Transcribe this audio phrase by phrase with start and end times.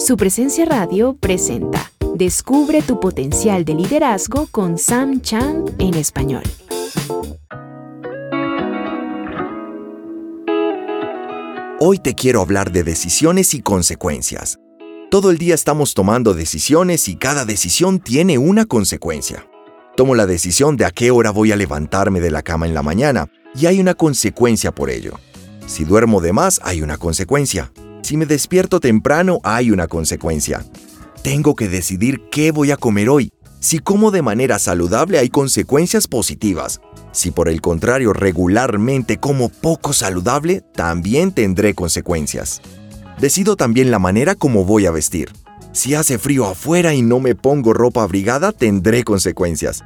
[0.00, 6.42] Su presencia radio presenta Descubre tu potencial de liderazgo con Sam Chand en español.
[11.78, 14.58] Hoy te quiero hablar de decisiones y consecuencias.
[15.10, 19.46] Todo el día estamos tomando decisiones y cada decisión tiene una consecuencia.
[19.98, 22.82] Tomo la decisión de a qué hora voy a levantarme de la cama en la
[22.82, 25.20] mañana y hay una consecuencia por ello.
[25.66, 27.70] Si duermo de más, hay una consecuencia.
[28.02, 30.64] Si me despierto temprano, hay una consecuencia.
[31.22, 33.30] Tengo que decidir qué voy a comer hoy.
[33.60, 36.80] Si como de manera saludable, hay consecuencias positivas.
[37.12, 42.62] Si por el contrario regularmente como poco saludable, también tendré consecuencias.
[43.20, 45.30] Decido también la manera como voy a vestir.
[45.72, 49.84] Si hace frío afuera y no me pongo ropa abrigada, tendré consecuencias.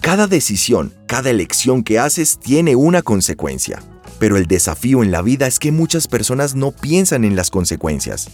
[0.00, 3.80] Cada decisión, cada elección que haces tiene una consecuencia.
[4.24, 8.30] Pero el desafío en la vida es que muchas personas no piensan en las consecuencias.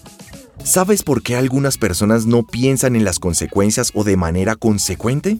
[0.63, 5.39] ¿Sabes por qué algunas personas no piensan en las consecuencias o de manera consecuente?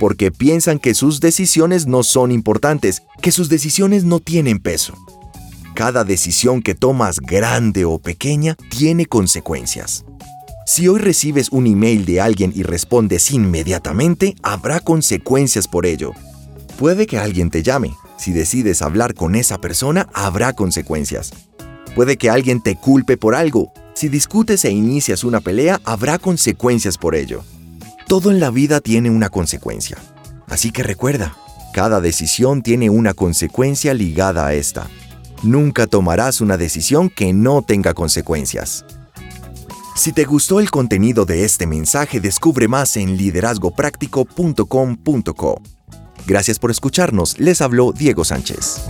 [0.00, 4.94] Porque piensan que sus decisiones no son importantes, que sus decisiones no tienen peso.
[5.74, 10.06] Cada decisión que tomas, grande o pequeña, tiene consecuencias.
[10.64, 16.12] Si hoy recibes un email de alguien y respondes inmediatamente, habrá consecuencias por ello.
[16.78, 21.32] Puede que alguien te llame, si decides hablar con esa persona, habrá consecuencias.
[21.94, 23.72] Puede que alguien te culpe por algo.
[23.94, 27.44] Si discutes e inicias una pelea, habrá consecuencias por ello.
[28.08, 29.98] Todo en la vida tiene una consecuencia.
[30.48, 31.36] Así que recuerda,
[31.72, 34.88] cada decisión tiene una consecuencia ligada a esta.
[35.42, 38.84] Nunca tomarás una decisión que no tenga consecuencias.
[39.94, 45.73] Si te gustó el contenido de este mensaje, descubre más en liderazgopráctico.com.co.
[46.26, 47.38] Gracias por escucharnos.
[47.38, 48.80] Les habló Diego Sánchez.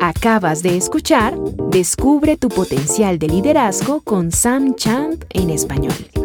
[0.00, 1.34] Acabas de escuchar
[1.70, 6.19] Descubre tu potencial de liderazgo con Sam Champ en español.